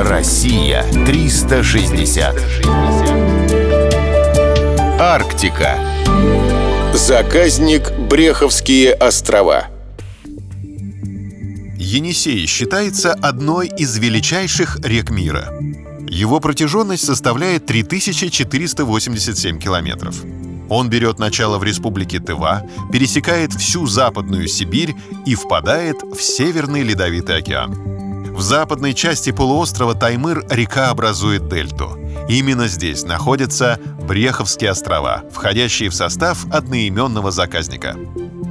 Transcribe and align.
Россия 0.00 0.84
360. 1.06 2.36
Арктика. 5.00 5.76
Заказник 6.94 7.90
Бреховские 8.08 8.94
острова. 8.94 9.66
Енисей 11.76 12.46
считается 12.46 13.12
одной 13.12 13.66
из 13.66 13.98
величайших 13.98 14.78
рек 14.84 15.10
мира. 15.10 15.52
Его 16.08 16.38
протяженность 16.38 17.04
составляет 17.04 17.66
3487 17.66 19.58
километров. 19.58 20.22
Он 20.68 20.88
берет 20.88 21.18
начало 21.18 21.58
в 21.58 21.64
республике 21.64 22.20
Тыва, 22.20 22.62
пересекает 22.92 23.52
всю 23.52 23.88
Западную 23.88 24.46
Сибирь 24.46 24.94
и 25.26 25.34
впадает 25.34 26.04
в 26.04 26.22
Северный 26.22 26.84
Ледовитый 26.84 27.38
океан. 27.38 28.07
В 28.38 28.40
западной 28.40 28.94
части 28.94 29.32
полуострова 29.32 29.96
Таймыр 29.96 30.46
река 30.48 30.90
образует 30.90 31.48
дельту. 31.48 31.98
Именно 32.28 32.68
здесь 32.68 33.02
находятся 33.02 33.80
Бреховские 34.06 34.70
острова, 34.70 35.24
входящие 35.32 35.90
в 35.90 35.94
состав 35.96 36.46
одноименного 36.52 37.32
заказника. 37.32 37.96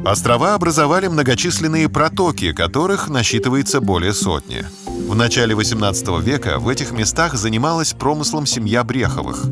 Острова 0.05 0.55
образовали 0.55 1.07
многочисленные 1.07 1.87
протоки, 1.87 2.51
которых 2.51 3.07
насчитывается 3.07 3.79
более 3.79 4.13
сотни. 4.13 4.65
В 5.07 5.15
начале 5.15 5.55
XVIII 5.55 6.21
века 6.21 6.59
в 6.59 6.67
этих 6.67 6.91
местах 6.91 7.35
занималась 7.35 7.93
промыслом 7.93 8.45
семья 8.45 8.83
Бреховых. 8.83 9.45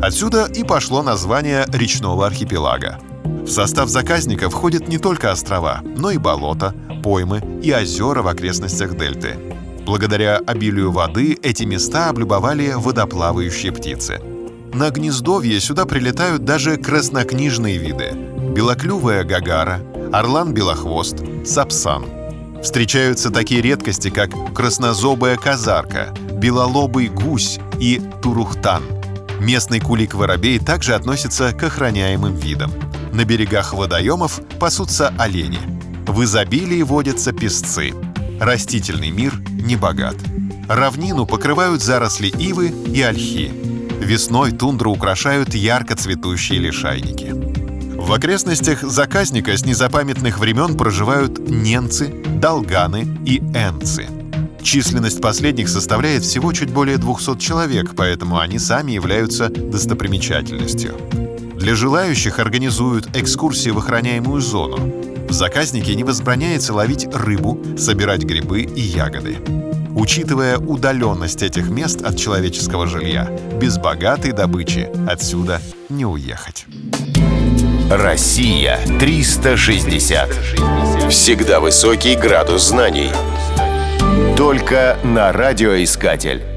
Отсюда 0.00 0.44
и 0.44 0.62
пошло 0.62 1.02
название 1.02 1.66
речного 1.66 2.28
архипелага. 2.28 3.00
В 3.24 3.48
состав 3.48 3.88
заказника 3.88 4.50
входят 4.50 4.86
не 4.86 4.98
только 4.98 5.32
острова, 5.32 5.80
но 5.82 6.12
и 6.12 6.18
болота, 6.18 6.76
поймы 7.02 7.42
и 7.60 7.74
озера 7.74 8.22
в 8.22 8.28
окрестностях 8.28 8.96
дельты. 8.96 9.49
Благодаря 9.84 10.38
обилию 10.38 10.92
воды 10.92 11.38
эти 11.42 11.64
места 11.64 12.08
облюбовали 12.08 12.72
водоплавающие 12.74 13.72
птицы. 13.72 14.20
На 14.72 14.90
гнездовье 14.90 15.60
сюда 15.60 15.84
прилетают 15.84 16.44
даже 16.44 16.76
краснокнижные 16.76 17.78
виды– 17.78 18.12
белоклювая 18.54 19.24
гагара, 19.24 19.80
орлан-белохвост, 20.12 21.16
сапсан. 21.44 22.06
Встречаются 22.62 23.30
такие 23.30 23.62
редкости, 23.62 24.10
как 24.10 24.30
краснозобая 24.54 25.36
казарка, 25.36 26.14
белолобый 26.34 27.08
гусь 27.08 27.58
и 27.80 28.00
турухтан– 28.22 28.82
Местный 29.40 29.80
кулик-воробей 29.80 30.58
также 30.58 30.94
относится 30.94 31.52
к 31.54 31.62
охраняемым 31.62 32.34
видам. 32.34 32.70
На 33.14 33.24
берегах 33.24 33.72
водоемов 33.72 34.40
пасутся 34.58 35.14
олени. 35.18 35.58
В 36.06 36.22
изобилии 36.22 36.82
водятся 36.82 37.32
песцы. 37.32 37.94
Растительный 38.40 39.10
мир 39.10 39.34
не 39.50 39.76
богат. 39.76 40.16
Равнину 40.68 41.26
покрывают 41.26 41.82
заросли 41.82 42.28
ивы 42.28 42.68
и 42.68 43.02
ольхи. 43.02 43.52
Весной 44.00 44.52
тундру 44.52 44.90
украшают 44.92 45.54
ярко 45.54 45.94
цветущие 45.94 46.58
лишайники. 46.58 47.32
В 48.00 48.12
окрестностях 48.12 48.82
заказника 48.82 49.56
с 49.56 49.64
незапамятных 49.64 50.38
времен 50.38 50.76
проживают 50.76 51.38
ненцы, 51.38 52.08
долганы 52.40 53.06
и 53.24 53.38
энцы– 53.54 54.06
Численность 54.62 55.22
последних 55.22 55.68
составляет 55.68 56.22
всего 56.22 56.52
чуть 56.52 56.70
более 56.70 56.98
200 56.98 57.38
человек, 57.38 57.94
поэтому 57.96 58.38
они 58.38 58.58
сами 58.58 58.92
являются 58.92 59.48
достопримечательностью. 59.48 60.96
Для 61.60 61.74
желающих 61.74 62.38
организуют 62.38 63.14
экскурсии 63.14 63.68
в 63.68 63.76
охраняемую 63.76 64.40
зону. 64.40 64.78
В 65.28 65.32
заказнике 65.32 65.94
не 65.94 66.04
возбраняется 66.04 66.72
ловить 66.72 67.06
рыбу, 67.12 67.60
собирать 67.76 68.22
грибы 68.22 68.62
и 68.62 68.80
ягоды. 68.80 69.36
Учитывая 69.94 70.56
удаленность 70.56 71.42
этих 71.42 71.68
мест 71.68 72.00
от 72.00 72.16
человеческого 72.16 72.86
жилья, 72.86 73.30
без 73.60 73.76
богатой 73.76 74.32
добычи 74.32 74.88
отсюда 75.06 75.60
не 75.90 76.06
уехать. 76.06 76.64
Россия 77.90 78.80
360. 78.98 80.30
Всегда 81.10 81.60
высокий 81.60 82.16
градус 82.16 82.68
знаний. 82.68 83.10
Только 84.34 84.98
на 85.04 85.30
радиоискатель. 85.30 86.49